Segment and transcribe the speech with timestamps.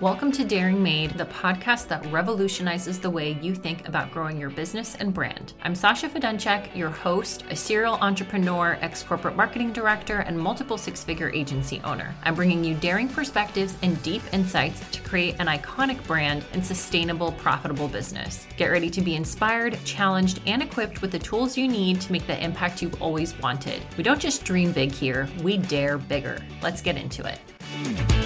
[0.00, 4.48] Welcome to Daring Made, the podcast that revolutionizes the way you think about growing your
[4.48, 5.54] business and brand.
[5.64, 11.02] I'm Sasha Fedunchak, your host, a serial entrepreneur, ex corporate marketing director, and multiple six
[11.02, 12.14] figure agency owner.
[12.22, 17.32] I'm bringing you daring perspectives and deep insights to create an iconic brand and sustainable,
[17.32, 18.46] profitable business.
[18.56, 22.28] Get ready to be inspired, challenged, and equipped with the tools you need to make
[22.28, 23.82] the impact you've always wanted.
[23.96, 26.38] We don't just dream big here, we dare bigger.
[26.62, 28.17] Let's get into it.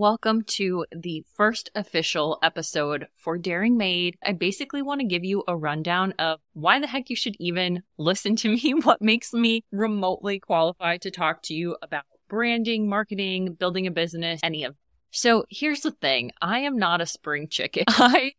[0.00, 4.16] Welcome to the first official episode for Daring Made.
[4.24, 7.82] I basically want to give you a rundown of why the heck you should even
[7.98, 13.52] listen to me, what makes me remotely qualified to talk to you about branding, marketing,
[13.52, 14.74] building a business, any of.
[15.10, 16.32] So here's the thing.
[16.40, 17.84] I am not a spring chicken.
[17.88, 18.32] I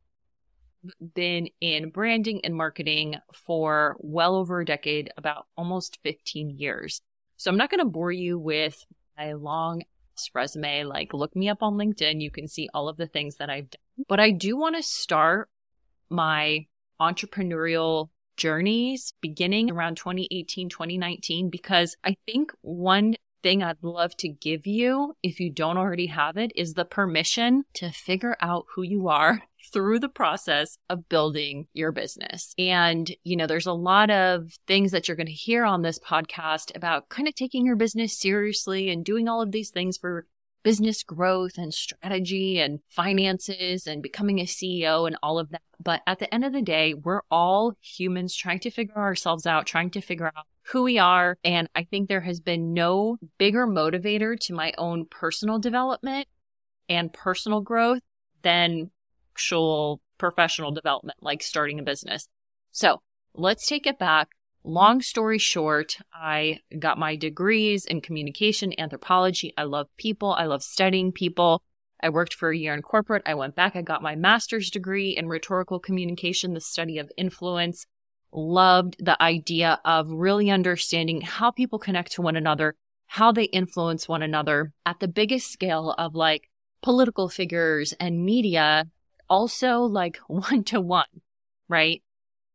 [1.14, 7.02] been in branding and marketing for well over a decade, about almost 15 years.
[7.38, 8.84] So I'm not going to bore you with
[9.16, 9.84] my long
[10.34, 10.84] resume.
[10.84, 12.22] Like, look me up on LinkedIn.
[12.22, 14.06] You can see all of the things that I've done.
[14.08, 15.50] But I do want to start
[16.10, 16.66] my
[17.00, 24.68] entrepreneurial journeys beginning around 2018, 2019, because I think one thing I'd love to give
[24.68, 29.08] you, if you don't already have it, is the permission to figure out who you
[29.08, 32.54] are through the process of building your business.
[32.58, 36.00] And, you know, there's a lot of things that you're going to hear on this
[36.00, 40.26] podcast about kind of taking your business seriously and doing all of these things for
[40.64, 45.62] business growth and strategy and finances and becoming a CEO and all of that.
[45.84, 49.66] But at the end of the day, we're all humans trying to figure ourselves out,
[49.66, 51.38] trying to figure out who we are.
[51.44, 56.28] And I think there has been no bigger motivator to my own personal development
[56.88, 58.02] and personal growth
[58.42, 58.92] than
[59.34, 62.28] actual professional development, like starting a business.
[62.72, 63.02] So
[63.34, 64.30] let's take it back.
[64.64, 69.54] Long story short, I got my degrees in communication, anthropology.
[69.58, 70.34] I love people.
[70.34, 71.64] I love studying people.
[72.04, 73.24] I worked for a year in corporate.
[73.26, 73.76] I went back.
[73.76, 77.86] I got my master's degree in rhetorical communication, the study of influence.
[78.34, 82.76] Loved the idea of really understanding how people connect to one another,
[83.08, 86.50] how they influence one another at the biggest scale of like
[86.82, 88.86] political figures and media
[89.30, 91.22] also like one to one,
[91.68, 92.04] right?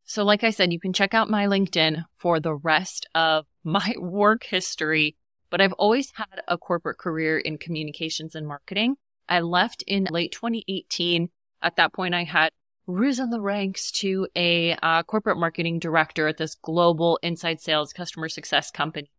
[0.04, 3.94] So, like I said, you can check out my LinkedIn for the rest of my
[3.98, 5.16] work history,
[5.50, 8.97] but I've always had a corporate career in communications and marketing.
[9.28, 11.31] I left in late 2018.
[11.62, 12.50] At that point, I had
[12.87, 18.29] risen the ranks to a uh, corporate marketing director at this global inside sales customer
[18.29, 19.11] success company.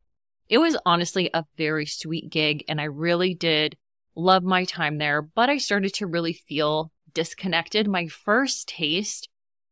[0.50, 3.76] It was honestly a very sweet gig, and I really did
[4.16, 7.88] love my time there, but I started to really feel disconnected.
[7.88, 9.28] My first taste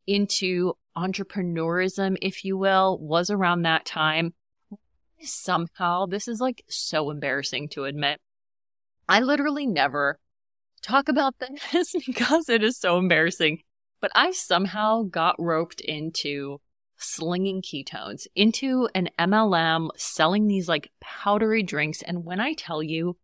[0.05, 4.33] into entrepreneurism, if you will, was around that time.
[5.21, 8.19] Somehow, this is like so embarrassing to admit.
[9.07, 10.19] I literally never
[10.81, 11.35] talk about
[11.71, 13.61] this because it is so embarrassing,
[14.05, 16.61] but I somehow got roped into
[16.95, 22.03] slinging ketones into an MLM selling these like powdery drinks.
[22.03, 23.17] And when I tell you,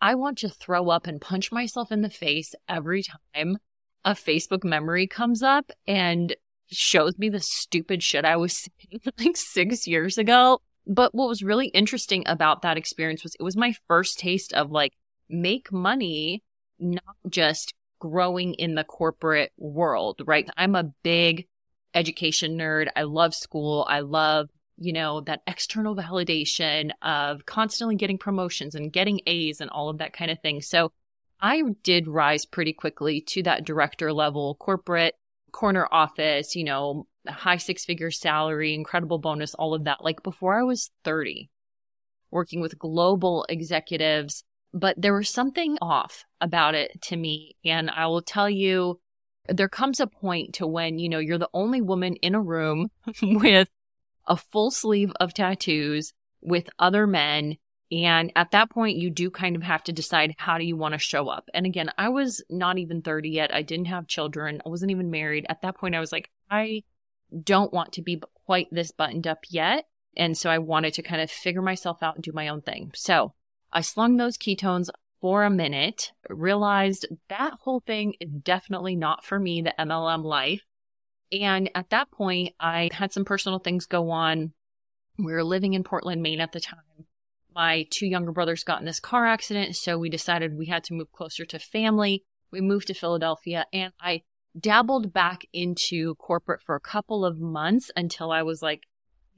[0.00, 3.56] I want to throw up and punch myself in the face every time
[4.04, 6.36] a Facebook memory comes up and
[6.70, 10.60] shows me the stupid shit I was saying like six years ago.
[10.86, 14.70] But what was really interesting about that experience was it was my first taste of
[14.70, 14.92] like
[15.28, 16.44] make money,
[16.78, 20.48] not just growing in the corporate world, right?
[20.56, 21.46] I'm a big
[21.94, 22.88] education nerd.
[22.96, 23.86] I love school.
[23.88, 24.48] I love
[24.78, 29.98] you know, that external validation of constantly getting promotions and getting A's and all of
[29.98, 30.60] that kind of thing.
[30.60, 30.90] So
[31.40, 35.14] I did rise pretty quickly to that director level, corporate,
[35.52, 40.58] corner office, you know, high six figure salary, incredible bonus, all of that, like before
[40.58, 41.50] I was 30,
[42.30, 44.42] working with global executives.
[44.74, 47.56] But there was something off about it to me.
[47.64, 49.00] And I will tell you,
[49.48, 52.90] there comes a point to when, you know, you're the only woman in a room
[53.22, 53.68] with
[54.26, 57.56] a full sleeve of tattoos with other men.
[57.90, 60.92] And at that point, you do kind of have to decide how do you want
[60.92, 61.50] to show up.
[61.52, 63.54] And again, I was not even 30 yet.
[63.54, 64.62] I didn't have children.
[64.64, 65.44] I wasn't even married.
[65.48, 66.84] At that point, I was like, I
[67.44, 69.86] don't want to be quite this buttoned up yet.
[70.16, 72.92] And so I wanted to kind of figure myself out and do my own thing.
[72.94, 73.34] So
[73.72, 74.88] I slung those ketones
[75.20, 80.62] for a minute, realized that whole thing is definitely not for me, the MLM life.
[81.30, 84.52] And at that point, I had some personal things go on.
[85.18, 87.06] We were living in Portland, Maine at the time.
[87.54, 90.94] My two younger brothers got in this car accident, so we decided we had to
[90.94, 92.24] move closer to family.
[92.50, 94.22] We moved to Philadelphia, and I
[94.58, 98.82] dabbled back into corporate for a couple of months until I was like,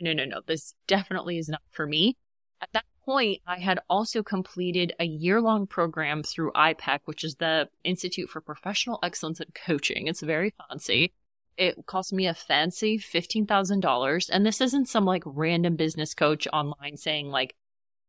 [0.00, 2.16] no, no, no, this definitely is not for me.
[2.60, 7.37] At that point, I had also completed a year long program through IPEC, which is
[7.37, 10.06] the Institute for Professional Excellence in Coaching.
[10.06, 11.12] It's very fancy.
[11.56, 14.31] It cost me a fancy $15,000.
[14.33, 17.55] And this isn't some like random business coach online saying, like,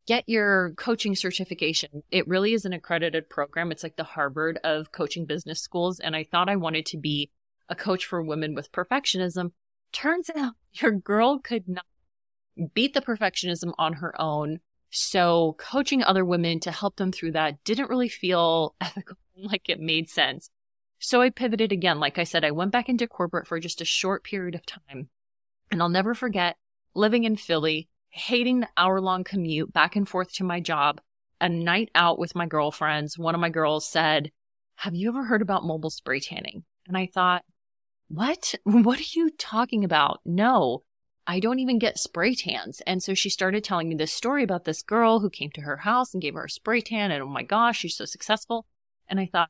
[0.08, 2.04] get your coaching certification.
[2.12, 3.72] It really is an accredited program.
[3.72, 6.00] It's like the Harvard of coaching business schools.
[6.00, 7.32] And I thought I wanted to be
[7.70, 9.52] a coach for women with perfectionism.
[9.92, 11.86] Turns out your girl could not
[12.74, 14.60] beat the perfectionism on her own.
[14.98, 19.82] So coaching other women to help them through that didn't really feel ethical, like it
[19.82, 20.50] made sense.
[21.00, 22.00] So I pivoted again.
[22.00, 25.10] Like I said, I went back into corporate for just a short period of time.
[25.70, 26.56] And I'll never forget
[26.94, 31.02] living in Philly, hating the hour long commute back and forth to my job,
[31.42, 33.18] a night out with my girlfriends.
[33.18, 34.32] One of my girls said,
[34.76, 36.64] Have you ever heard about mobile spray tanning?
[36.88, 37.44] And I thought,
[38.08, 38.56] What?
[38.64, 40.22] What are you talking about?
[40.24, 40.84] No.
[41.27, 42.81] I don't even get spray tans.
[42.86, 45.77] And so she started telling me this story about this girl who came to her
[45.77, 47.12] house and gave her a spray tan.
[47.12, 48.66] And oh my gosh, she's so successful.
[49.07, 49.50] And I thought,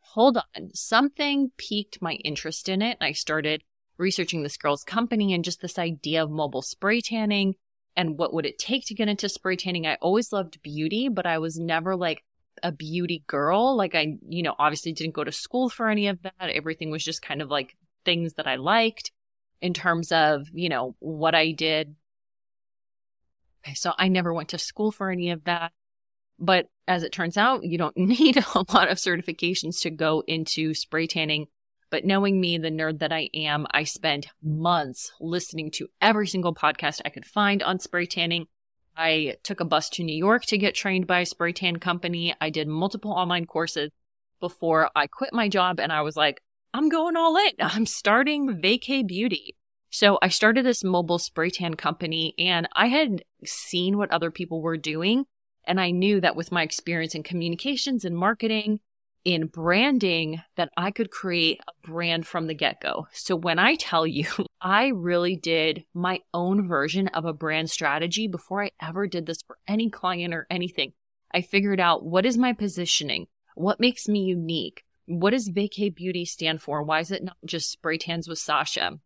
[0.00, 2.96] hold on, something piqued my interest in it.
[3.00, 3.62] And I started
[3.98, 7.54] researching this girl's company and just this idea of mobile spray tanning
[7.96, 9.86] and what would it take to get into spray tanning.
[9.86, 12.24] I always loved beauty, but I was never like
[12.62, 13.76] a beauty girl.
[13.76, 16.32] Like I, you know, obviously didn't go to school for any of that.
[16.40, 17.76] Everything was just kind of like
[18.06, 19.12] things that I liked
[19.60, 21.94] in terms of, you know, what I did.
[23.64, 25.72] Okay, so I never went to school for any of that.
[26.38, 30.74] But as it turns out, you don't need a lot of certifications to go into
[30.74, 31.46] spray tanning.
[31.90, 36.54] But knowing me, the nerd that I am, I spent months listening to every single
[36.54, 38.46] podcast I could find on spray tanning.
[38.96, 42.34] I took a bus to New York to get trained by a spray tan company.
[42.40, 43.90] I did multiple online courses
[44.40, 46.40] before I quit my job and I was like,
[46.72, 47.52] I'm going all in.
[47.60, 49.56] I'm starting Vacay Beauty.
[49.90, 54.62] So I started this mobile spray tan company and I had seen what other people
[54.62, 55.24] were doing.
[55.64, 58.80] And I knew that with my experience in communications and marketing,
[59.24, 63.08] in branding, that I could create a brand from the get go.
[63.12, 64.26] So when I tell you,
[64.60, 69.42] I really did my own version of a brand strategy before I ever did this
[69.46, 70.92] for any client or anything.
[71.32, 73.26] I figured out what is my positioning?
[73.54, 74.84] What makes me unique?
[75.10, 76.84] What does Vacay Beauty stand for?
[76.84, 79.00] Why is it not just spray tans with Sasha?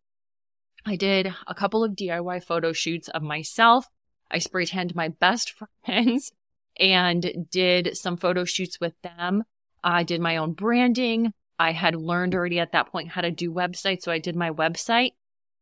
[0.85, 3.87] I did a couple of DIY photo shoots of myself.
[4.29, 5.51] I spray tanned my best
[5.85, 6.31] friends
[6.79, 9.45] and did some photo shoots with them.
[9.83, 11.33] I did my own branding.
[11.57, 14.03] I had learned already at that point how to do websites.
[14.03, 15.13] So I did my website.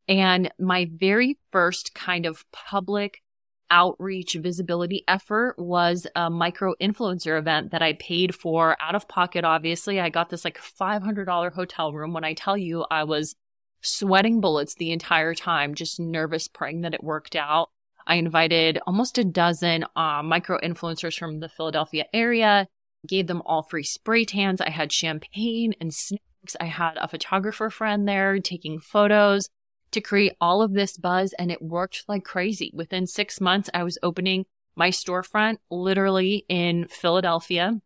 [0.09, 3.21] And my very first kind of public
[3.69, 9.43] outreach visibility effort was a micro influencer event that I paid for out of pocket.
[9.43, 12.13] Obviously, I got this like $500 hotel room.
[12.13, 13.35] When I tell you I was
[13.81, 17.69] sweating bullets the entire time, just nervous, praying that it worked out.
[18.05, 22.67] I invited almost a dozen uh, micro influencers from the Philadelphia area,
[23.07, 24.61] gave them all free spray tans.
[24.61, 26.55] I had champagne and snacks.
[26.59, 29.47] I had a photographer friend there taking photos
[29.93, 32.71] to create all of this buzz and it worked like crazy.
[32.73, 34.45] Within six months, I was opening
[34.75, 37.79] my storefront literally in Philadelphia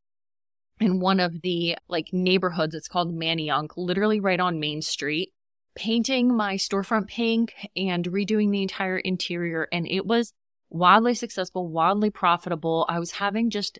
[0.79, 2.75] in one of the like neighborhoods.
[2.75, 5.33] It's called Manayunk, literally right on Main Street,
[5.75, 9.67] painting my storefront pink and redoing the entire interior.
[9.71, 10.33] And it was
[10.69, 12.85] wildly successful, wildly profitable.
[12.89, 13.79] I was having just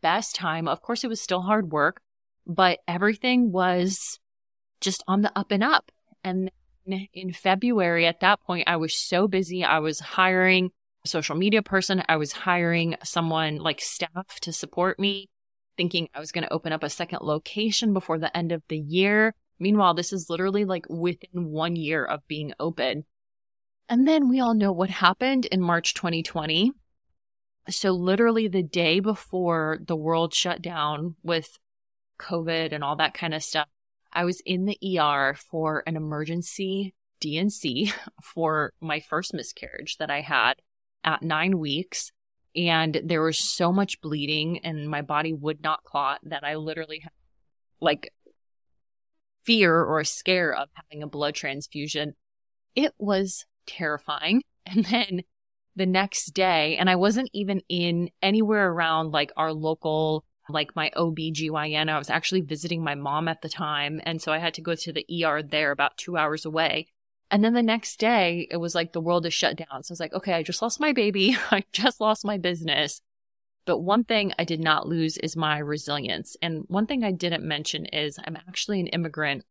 [0.00, 0.68] best time.
[0.68, 2.00] Of course, it was still hard work,
[2.46, 4.18] but everything was
[4.80, 5.90] just on the up and up.
[6.24, 6.50] And
[7.12, 9.64] in February, at that point, I was so busy.
[9.64, 10.70] I was hiring
[11.04, 15.28] a social media person, I was hiring someone like staff to support me,
[15.76, 18.78] thinking I was going to open up a second location before the end of the
[18.78, 19.34] year.
[19.60, 23.04] Meanwhile, this is literally like within one year of being open.
[23.88, 26.72] And then we all know what happened in March 2020.
[27.70, 31.58] So, literally, the day before the world shut down with
[32.18, 33.68] COVID and all that kind of stuff,
[34.12, 40.20] I was in the ER for an emergency D&C for my first miscarriage that I
[40.20, 40.54] had
[41.04, 42.12] at nine weeks.
[42.56, 47.00] And there was so much bleeding and my body would not clot that I literally
[47.00, 47.12] had
[47.80, 48.12] like
[49.44, 52.14] fear or a scare of having a blood transfusion.
[52.74, 54.42] It was terrifying.
[54.70, 55.22] And then
[55.76, 60.90] the next day, and I wasn't even in anywhere around like our local like my
[60.96, 61.88] OB/GYN.
[61.88, 64.00] I was actually visiting my mom at the time.
[64.04, 66.88] And so I had to go to the ER there about two hours away.
[67.30, 69.82] And then the next day, it was like the world is shut down.
[69.82, 71.36] So I was like, okay, I just lost my baby.
[71.50, 73.00] I just lost my business.
[73.66, 76.36] But one thing I did not lose is my resilience.
[76.40, 79.44] And one thing I didn't mention is I'm actually an immigrant.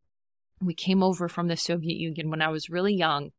[0.60, 3.30] We came over from the Soviet Union when I was really young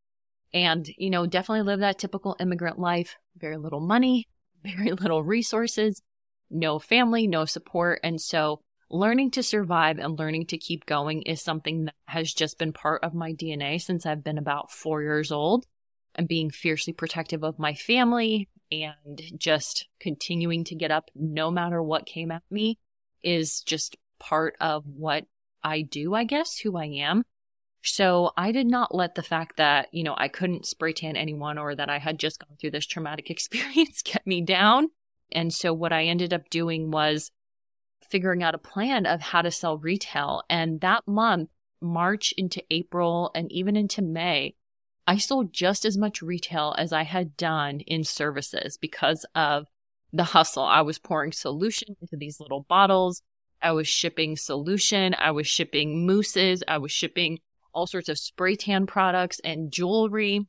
[0.54, 4.28] and, you know, definitely lived that typical immigrant life, very little money,
[4.62, 6.00] very little resources,
[6.50, 8.00] no family, no support.
[8.02, 12.58] And so learning to survive and learning to keep going is something that has just
[12.58, 15.66] been part of my DNA since I've been about four years old.
[16.14, 21.80] And being fiercely protective of my family and just continuing to get up no matter
[21.80, 22.78] what came at me
[23.22, 25.26] is just part of what
[25.62, 27.24] I do, I guess, who I am.
[27.82, 31.58] So I did not let the fact that, you know, I couldn't spray tan anyone
[31.58, 34.88] or that I had just gone through this traumatic experience get me down.
[35.32, 37.30] And so what I ended up doing was
[38.08, 40.42] figuring out a plan of how to sell retail.
[40.48, 44.54] And that month, March into April and even into May,
[45.06, 49.66] I sold just as much retail as I had done in services because of
[50.12, 50.64] the hustle.
[50.64, 53.22] I was pouring solution into these little bottles.
[53.62, 55.14] I was shipping solution.
[55.18, 56.62] I was shipping mousses.
[56.68, 57.38] I was shipping
[57.72, 60.46] all sorts of spray tan products and jewelry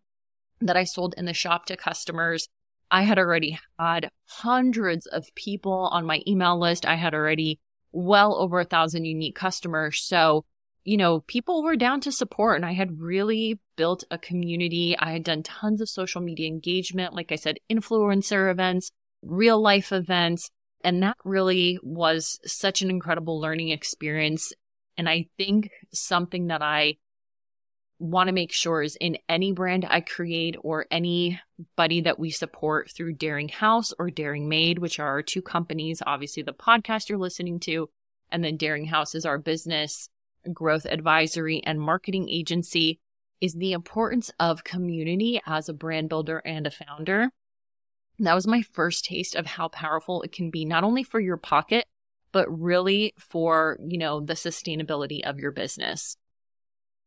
[0.62, 2.50] that I sold in the shop to customers.
[2.92, 6.86] I had already had hundreds of people on my email list.
[6.86, 7.60] I had already
[7.92, 10.02] well over a thousand unique customers.
[10.04, 10.46] So,
[10.84, 14.96] you know, people were down to support and I had really built a community.
[14.98, 18.92] I had done tons of social media engagement, like I said, influencer events,
[19.22, 20.50] real life events.
[20.84, 24.54] And that really was such an incredible learning experience.
[24.98, 26.96] And I think something that I
[28.00, 32.90] want to make sure is in any brand I create or anybody that we support
[32.92, 37.18] through Daring House or Daring Made, which are our two companies, obviously the podcast you're
[37.18, 37.90] listening to,
[38.32, 40.10] and then Daring House is our business
[40.54, 43.00] growth advisory and marketing agency,
[43.42, 47.30] is the importance of community as a brand builder and a founder.
[48.20, 51.38] That was my first taste of how powerful it can be, not only for your
[51.38, 51.86] pocket,
[52.32, 56.16] but really for, you know, the sustainability of your business.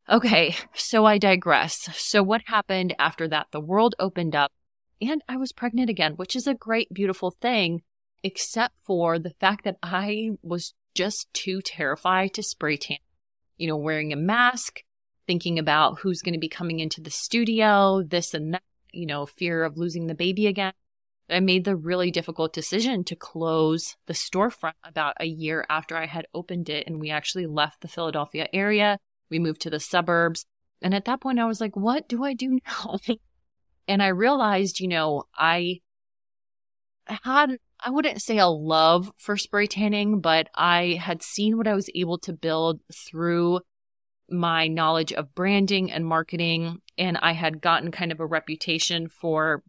[0.09, 1.89] Okay, so I digress.
[1.95, 3.47] So, what happened after that?
[3.51, 4.51] The world opened up
[5.01, 7.83] and I was pregnant again, which is a great, beautiful thing,
[8.21, 12.97] except for the fact that I was just too terrified to spray tan.
[13.57, 14.81] You know, wearing a mask,
[15.25, 19.25] thinking about who's going to be coming into the studio, this and that, you know,
[19.25, 20.73] fear of losing the baby again.
[21.29, 26.07] I made the really difficult decision to close the storefront about a year after I
[26.07, 26.85] had opened it.
[26.85, 28.99] And we actually left the Philadelphia area
[29.29, 30.45] we moved to the suburbs.
[30.81, 32.97] And at that point, I was like, what do I do now?
[33.87, 35.79] and I realized, you know, I
[37.07, 41.73] had, I wouldn't say a love for spray tanning, but I had seen what I
[41.73, 43.61] was able to build through
[44.29, 46.81] my knowledge of branding and marketing.
[46.97, 49.63] And I had gotten kind of a reputation for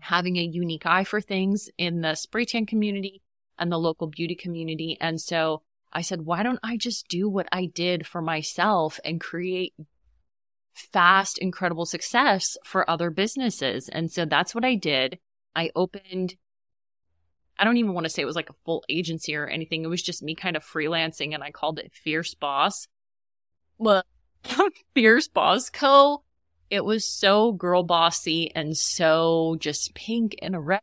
[0.00, 3.22] having a unique eye for things in the spray tan community
[3.58, 4.96] and the local beauty community.
[5.00, 9.20] And so I said, why don't I just do what I did for myself and
[9.20, 9.74] create
[10.74, 13.88] fast, incredible success for other businesses?
[13.88, 15.18] And so that's what I did.
[15.56, 16.36] I opened,
[17.58, 19.82] I don't even want to say it was like a full agency or anything.
[19.82, 22.86] It was just me kind of freelancing and I called it Fierce Boss.
[23.78, 24.04] Well,
[24.94, 26.22] Fierce Boss Co.
[26.70, 30.80] It was so girl bossy and so just pink and red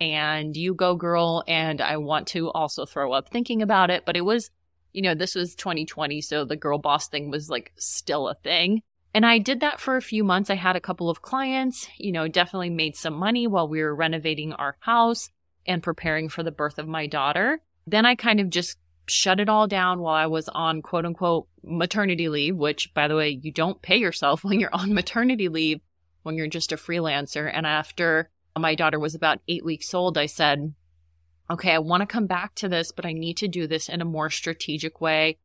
[0.00, 1.44] and you go girl.
[1.46, 4.50] And I want to also throw up thinking about it, but it was,
[4.92, 6.20] you know, this was 2020.
[6.20, 8.82] So the girl boss thing was like still a thing.
[9.14, 10.50] And I did that for a few months.
[10.50, 13.94] I had a couple of clients, you know, definitely made some money while we were
[13.94, 15.30] renovating our house
[15.66, 17.62] and preparing for the birth of my daughter.
[17.86, 18.76] Then I kind of just
[19.08, 23.16] shut it all down while I was on quote unquote maternity leave, which by the
[23.16, 25.80] way, you don't pay yourself when you're on maternity leave
[26.22, 27.50] when you're just a freelancer.
[27.52, 30.74] And after my daughter was about eight weeks old, I said,
[31.50, 34.00] okay, I want to come back to this, but I need to do this in
[34.00, 35.38] a more strategic way.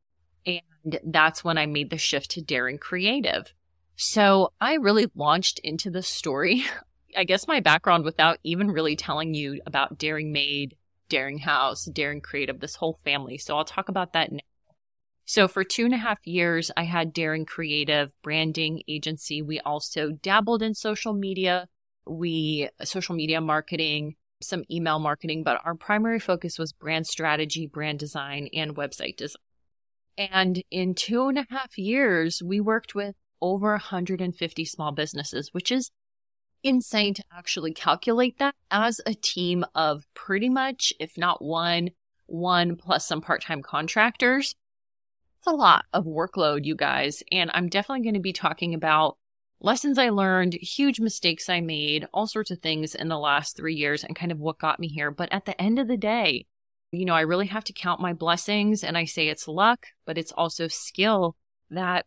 [0.46, 3.54] And that's when I made the shift to Daring Creative.
[3.96, 6.66] So I really launched into the story.
[7.18, 10.78] I guess my background without even really telling you about Daring Made,
[11.10, 13.38] Daring House, Daring Creative, this whole family.
[13.38, 14.40] So I'll talk about that now.
[15.26, 19.42] So for two and a half years, I had Daring Creative branding agency.
[19.42, 21.68] We also dabbled in social media
[22.08, 28.00] we social media marketing, some email marketing, but our primary focus was brand strategy, brand
[28.00, 29.42] design, and website design.
[30.18, 35.72] And in two and a half years, we worked with over 150 small businesses, which
[35.72, 35.92] is
[36.64, 41.90] insane to actually calculate that as a team of pretty much, if not one,
[42.28, 44.56] one plus some part time contractors.
[45.40, 47.24] It's a lot of workload, you guys.
[47.32, 49.18] And I'm definitely going to be talking about
[49.62, 53.76] lessons I learned, huge mistakes I made, all sorts of things in the last three
[53.76, 55.12] years and kind of what got me here.
[55.12, 56.48] But at the end of the day,
[56.92, 60.18] you know, I really have to count my blessings and I say it's luck, but
[60.18, 61.38] it's also skill
[61.70, 62.06] that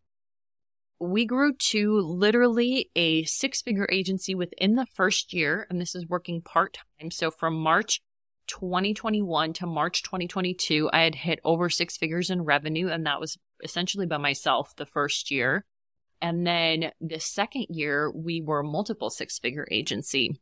[0.99, 5.67] we grew to literally a six figure agency within the first year.
[5.71, 7.11] And this is working part time.
[7.11, 8.01] So from March
[8.49, 12.89] 2021 to March 2022, I had hit over six figures in revenue.
[12.89, 15.65] And that was essentially by myself the first year.
[16.25, 20.41] And then the second year, we were a multiple six figure agency.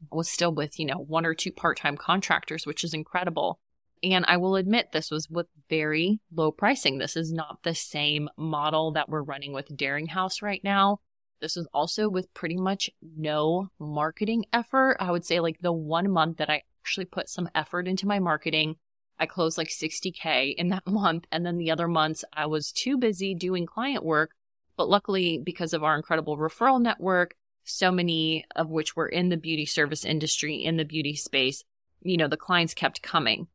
[0.00, 3.58] I was still with, you know, one or two part time contractors, which is incredible.
[4.04, 6.98] And I will admit this was with very low pricing.
[6.98, 11.00] This is not the same model that we're running with Daring House right now.
[11.40, 14.98] This was also with pretty much no marketing effort.
[15.00, 18.20] I would say like the one month that I actually put some effort into my
[18.20, 18.76] marketing,
[19.18, 21.24] I closed like 60K in that month.
[21.32, 24.30] And then the other months I was too busy doing client work.
[24.76, 29.36] But luckily, because of our incredible referral network, so many of which were in the
[29.36, 31.62] beauty service industry, in the beauty space,
[32.02, 33.46] you know, the clients kept coming.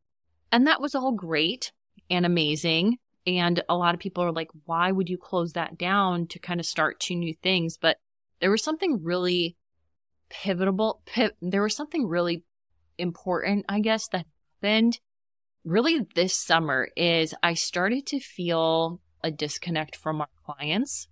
[0.51, 1.71] And that was all great
[2.09, 2.97] and amazing.
[3.25, 6.59] And a lot of people are like, why would you close that down to kind
[6.59, 7.77] of start two new things?
[7.77, 7.97] But
[8.39, 9.57] there was something really
[10.29, 11.01] pivotal.
[11.05, 12.43] Piv- there was something really
[12.97, 14.25] important, I guess, that
[14.61, 14.99] happened
[15.67, 21.07] really this summer is I started to feel a disconnect from our clients.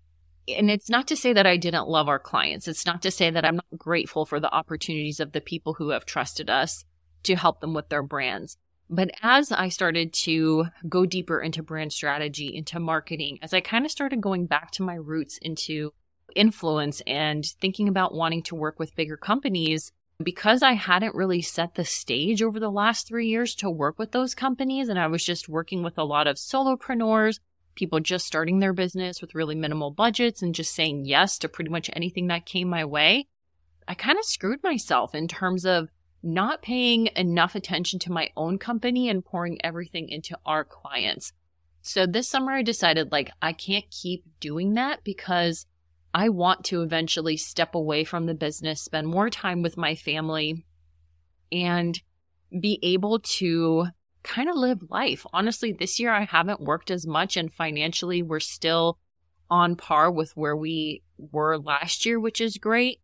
[0.47, 2.67] And it's not to say that I didn't love our clients.
[2.67, 5.89] It's not to say that I'm not grateful for the opportunities of the people who
[5.89, 6.85] have trusted us
[7.23, 8.57] to help them with their brands.
[8.87, 13.85] But as I started to go deeper into brand strategy, into marketing, as I kind
[13.85, 15.91] of started going back to my roots into
[16.35, 19.91] influence and thinking about wanting to work with bigger companies,
[20.23, 24.11] because I hadn't really set the stage over the last three years to work with
[24.11, 27.39] those companies, and I was just working with a lot of solopreneurs,
[27.75, 31.69] people just starting their business with really minimal budgets and just saying yes to pretty
[31.69, 33.27] much anything that came my way,
[33.87, 35.89] I kind of screwed myself in terms of
[36.23, 41.31] not paying enough attention to my own company and pouring everything into our clients.
[41.81, 45.67] So this summer I decided like I can't keep doing that because
[46.15, 50.65] I want to eventually step away from the business, spend more time with my family
[51.51, 52.01] and
[52.59, 53.87] be able to
[54.25, 55.25] kind of live life.
[55.31, 58.97] Honestly, this year I haven't worked as much and financially we're still
[59.49, 62.99] on par with where we were last year, which is great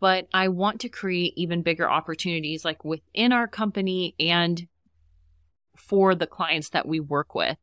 [0.00, 4.66] but I want to create even bigger opportunities like within our company and
[5.76, 7.56] for the clients that we work with.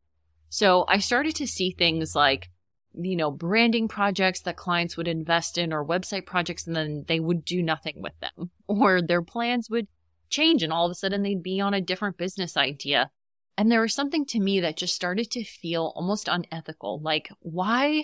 [0.50, 2.50] So I started to see things like,
[2.94, 7.20] you know, branding projects that clients would invest in or website projects and then they
[7.20, 9.88] would do nothing with them or their plans would
[10.30, 13.12] change and all of a sudden they'd be on a different business idea.
[13.58, 17.02] And there was something to me that just started to feel almost unethical.
[17.02, 18.04] Like, why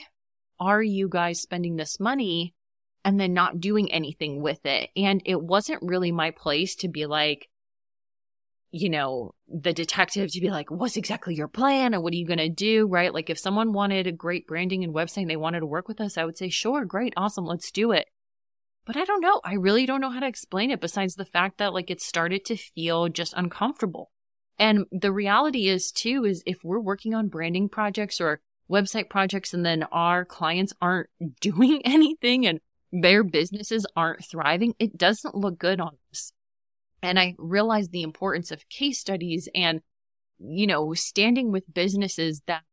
[0.60, 2.54] are you guys spending this money
[3.06, 4.90] and then not doing anything with it.
[4.98, 7.48] And it wasn't really my place to be like,
[8.72, 12.26] you know, the detective to be like, what's exactly your plan and what are you
[12.26, 12.88] going to do?
[12.88, 13.14] Right.
[13.14, 16.02] Like if someone wanted a great branding and website and they wanted to work with
[16.02, 18.08] us, I would say, sure, great, awesome, let's do it.
[18.86, 19.42] But I don't know.
[19.44, 22.46] I really don't know how to explain it besides the fact that like it started
[22.46, 24.12] to feel just uncomfortable.
[24.60, 29.54] And the reality is too, is if we're working on branding projects or website projects
[29.54, 31.10] and then our clients aren't
[31.42, 32.60] doing anything and
[32.92, 36.32] their businesses aren't thriving, it doesn't look good on us.
[37.02, 39.82] And I realized the importance of case studies and,
[40.40, 42.64] you know, standing with businesses that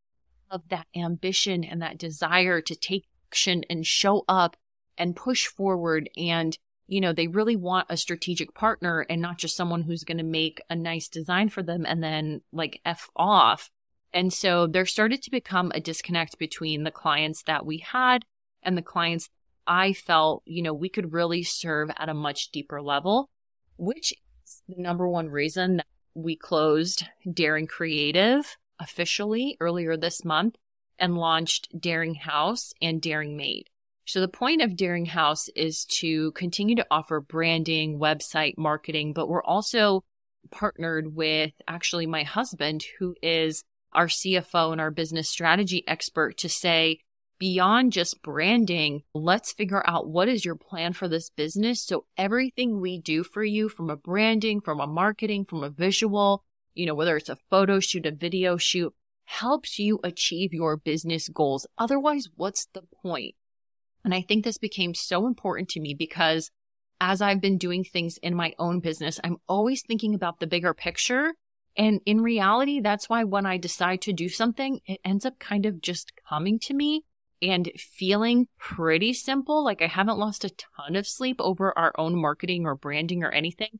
[0.51, 4.55] have that ambition and that desire to take action and show up
[4.97, 6.09] and push forward.
[6.17, 10.17] And, you know, they really want a strategic partner and not just someone who's going
[10.17, 13.69] to make a nice design for them and then like F off.
[14.13, 18.25] And so there started to become a disconnect between the clients that we had
[18.61, 19.29] and the clients
[19.65, 23.29] I felt, you know, we could really serve at a much deeper level,
[23.77, 30.55] which is the number one reason that we closed Daring Creative officially earlier this month
[30.99, 33.69] and launched Daring House and Daring Made.
[34.05, 39.29] So the point of Daring House is to continue to offer branding, website marketing, but
[39.29, 40.03] we're also
[40.51, 43.63] partnered with actually my husband, who is
[43.93, 46.99] our CFO and our business strategy expert to say,
[47.39, 51.81] beyond just branding, let's figure out what is your plan for this business.
[51.81, 56.43] So everything we do for you from a branding, from a marketing, from a visual,
[56.73, 58.93] you know, whether it's a photo shoot, a video shoot,
[59.25, 61.65] helps you achieve your business goals.
[61.77, 63.35] Otherwise, what's the point?
[64.03, 66.51] And I think this became so important to me because
[66.99, 70.73] as I've been doing things in my own business, I'm always thinking about the bigger
[70.73, 71.33] picture.
[71.75, 75.65] And in reality, that's why when I decide to do something, it ends up kind
[75.65, 77.03] of just coming to me
[77.41, 79.63] and feeling pretty simple.
[79.63, 83.31] Like I haven't lost a ton of sleep over our own marketing or branding or
[83.31, 83.79] anything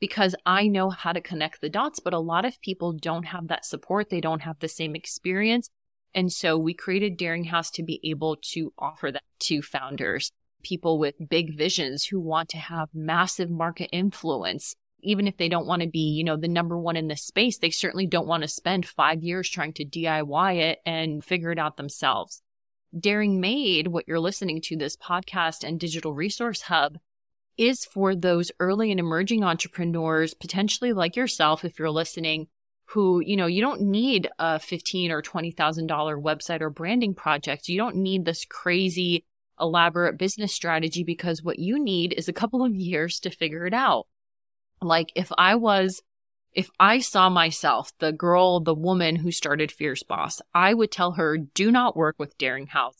[0.00, 2.00] because I know how to connect the dots.
[2.00, 4.08] But a lot of people don't have that support.
[4.08, 5.68] They don't have the same experience.
[6.14, 10.30] And so we created Daring House to be able to offer that to founders,
[10.62, 14.74] people with big visions who want to have massive market influence.
[15.04, 17.58] Even if they don't want to be, you know, the number one in this space,
[17.58, 21.58] they certainly don't want to spend five years trying to DIY it and figure it
[21.58, 22.42] out themselves.
[22.96, 26.98] Daring Made, what you're listening to, this podcast and digital resource hub,
[27.56, 32.48] is for those early and emerging entrepreneurs, potentially like yourself, if you're listening,
[32.92, 37.14] who, you know, you don't need a fifteen or twenty thousand dollar website or branding
[37.14, 37.68] project.
[37.68, 39.24] You don't need this crazy
[39.58, 43.72] elaborate business strategy because what you need is a couple of years to figure it
[43.72, 44.06] out.
[44.82, 46.02] Like if I was
[46.52, 51.12] if I saw myself, the girl, the woman who started Fierce Boss, I would tell
[51.12, 52.96] her, do not work with Daring House.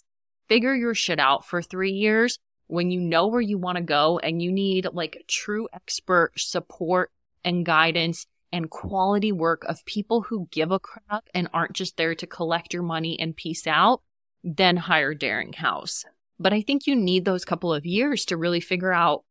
[0.48, 4.18] Figure your shit out for three years when you know where you want to go
[4.18, 7.11] and you need like true expert support
[7.44, 12.14] and guidance and quality work of people who give a crap and aren't just there
[12.14, 14.02] to collect your money and peace out,
[14.44, 16.04] then hire Daring House.
[16.38, 19.24] But I think you need those couple of years to really figure out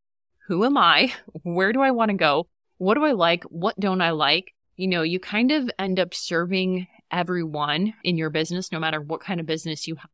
[0.47, 1.13] who am I?
[1.43, 2.47] Where do I want to go?
[2.77, 3.43] What do I like?
[3.45, 4.53] What don't I like?
[4.75, 9.21] You know, you kind of end up serving everyone in your business, no matter what
[9.21, 10.10] kind of business you have,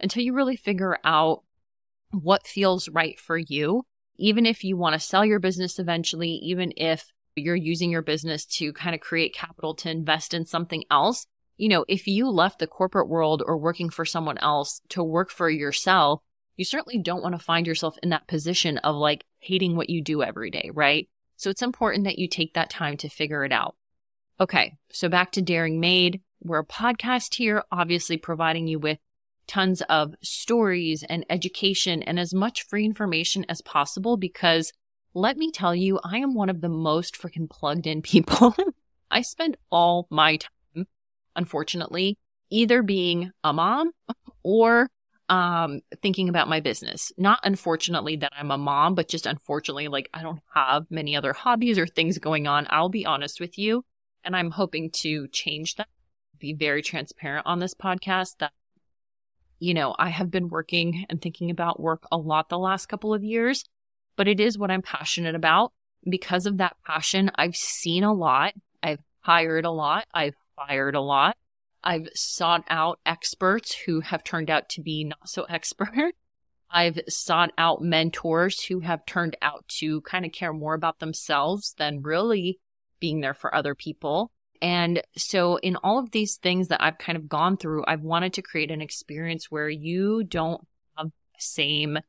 [0.00, 1.44] until you really figure out
[2.10, 3.84] what feels right for you.
[4.16, 8.44] Even if you want to sell your business eventually, even if you're using your business
[8.46, 11.26] to kind of create capital to invest in something else.
[11.56, 15.30] You know, if you left the corporate world or working for someone else to work
[15.30, 16.22] for yourself,
[16.56, 20.02] you certainly don't want to find yourself in that position of like hating what you
[20.02, 21.08] do every day, right?
[21.36, 23.76] So it's important that you take that time to figure it out.
[24.38, 26.20] Okay, so back to Daring Made.
[26.42, 28.98] We're a podcast here, obviously providing you with
[29.46, 34.72] tons of stories and education and as much free information as possible because
[35.14, 38.54] let me tell you, I am one of the most freaking plugged in people.
[39.10, 40.86] I spend all my time,
[41.34, 42.16] unfortunately,
[42.50, 43.90] either being a mom
[44.42, 44.88] or
[45.28, 47.12] um, thinking about my business.
[47.16, 51.32] Not unfortunately that I'm a mom, but just unfortunately, like I don't have many other
[51.32, 52.66] hobbies or things going on.
[52.70, 53.84] I'll be honest with you.
[54.22, 55.88] And I'm hoping to change that,
[56.38, 58.52] be very transparent on this podcast that,
[59.58, 63.14] you know, I have been working and thinking about work a lot the last couple
[63.14, 63.64] of years
[64.20, 65.72] but it is what I'm passionate about.
[66.06, 68.52] Because of that passion, I've seen a lot.
[68.82, 70.08] I've hired a lot.
[70.12, 71.38] I've fired a lot.
[71.82, 76.14] I've sought out experts who have turned out to be not so expert.
[76.70, 81.74] I've sought out mentors who have turned out to kind of care more about themselves
[81.78, 82.60] than really
[83.00, 84.32] being there for other people.
[84.60, 88.34] And so in all of these things that I've kind of gone through, I've wanted
[88.34, 90.60] to create an experience where you don't
[90.98, 92.00] have the same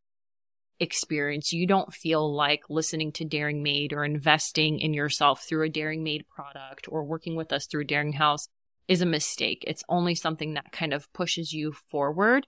[0.82, 1.54] experience.
[1.54, 6.04] You don't feel like listening to Daring Made or investing in yourself through a Daring
[6.04, 8.48] Made product or working with us through Daring House
[8.88, 9.64] is a mistake.
[9.68, 12.48] It's only something that kind of pushes you forward.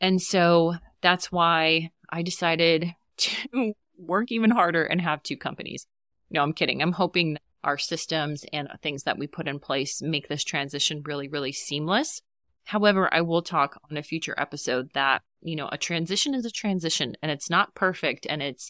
[0.00, 5.86] And so that's why I decided to work even harder and have two companies.
[6.30, 6.82] No, I'm kidding.
[6.82, 11.28] I'm hoping our systems and things that we put in place make this transition really,
[11.28, 12.20] really seamless.
[12.64, 16.50] However, I will talk on a future episode that, you know, a transition is a
[16.50, 18.62] transition and it's not perfect and it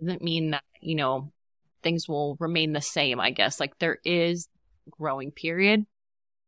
[0.00, 1.32] doesn't mean that, you know,
[1.82, 3.60] things will remain the same, I guess.
[3.60, 4.48] Like there is
[4.90, 5.86] growing period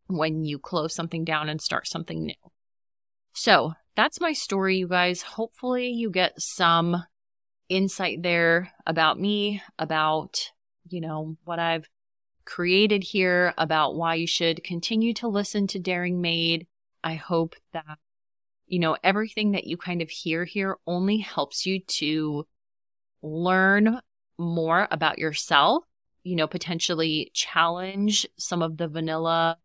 [0.09, 2.35] when you close something down and start something new.
[3.33, 5.23] So that's my story, you guys.
[5.23, 7.05] Hopefully you get some
[7.69, 10.51] insight there about me, about,
[10.89, 11.89] you know, what I've
[12.45, 16.67] created here, about why you should continue to listen to Daring Made
[17.03, 17.99] I hope that,
[18.67, 22.47] you know, everything that you kind of hear here only helps you to
[23.23, 24.01] learn
[24.39, 25.85] more about yourself,
[26.23, 29.59] you know, potentially challenge some of the vanilla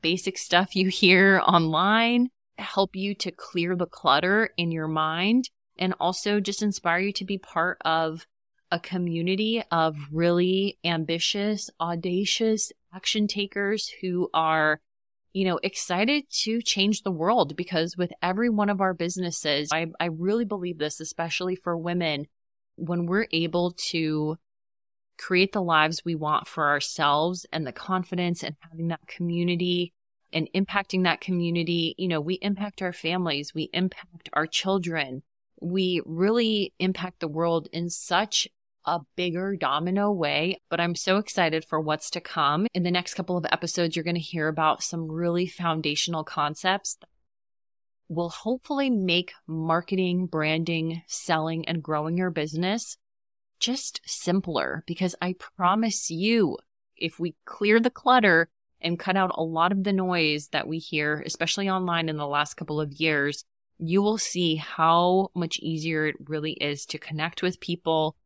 [0.00, 5.94] basic stuff you hear online, help you to clear the clutter in your mind, and
[6.00, 8.26] also just inspire you to be part of
[8.70, 14.80] a community of really ambitious, audacious action takers who are
[15.32, 19.86] you know, excited to change the world because with every one of our businesses, I,
[19.98, 22.26] I really believe this, especially for women,
[22.76, 24.36] when we're able to
[25.18, 29.92] create the lives we want for ourselves and the confidence and having that community
[30.32, 35.22] and impacting that community, you know, we impact our families, we impact our children,
[35.60, 38.48] we really impact the world in such
[38.84, 42.66] a bigger domino way, but I'm so excited for what's to come.
[42.74, 46.96] In the next couple of episodes, you're going to hear about some really foundational concepts
[47.00, 47.08] that
[48.08, 52.96] will hopefully make marketing, branding, selling, and growing your business
[53.62, 56.58] just simpler because I promise you,
[56.96, 58.48] if we clear the clutter
[58.80, 62.26] and cut out a lot of the noise that we hear, especially online in the
[62.26, 63.44] last couple of years,
[63.78, 68.16] you will see how much easier it really is to connect with people,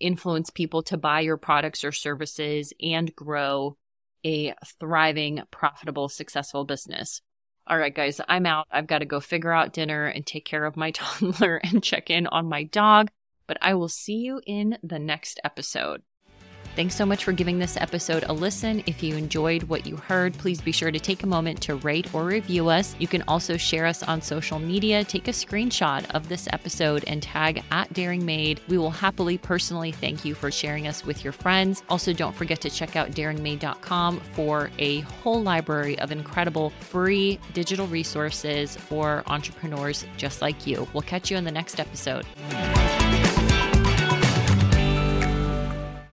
[0.00, 3.76] influence people to buy your products or services, and grow
[4.24, 7.22] a thriving, profitable, successful business.
[7.66, 8.66] All right, guys, I'm out.
[8.70, 12.10] I've got to go figure out dinner and take care of my toddler and check
[12.10, 13.10] in on my dog,
[13.46, 16.02] but I will see you in the next episode.
[16.76, 18.82] Thanks so much for giving this episode a listen.
[18.84, 22.14] If you enjoyed what you heard, please be sure to take a moment to rate
[22.14, 22.94] or review us.
[22.98, 25.02] You can also share us on social media.
[25.02, 28.60] Take a screenshot of this episode and tag at Daring Made.
[28.68, 31.82] We will happily personally thank you for sharing us with your friends.
[31.88, 37.86] Also, don't forget to check out daringmade.com for a whole library of incredible free digital
[37.86, 40.86] resources for entrepreneurs just like you.
[40.92, 42.26] We'll catch you in the next episode.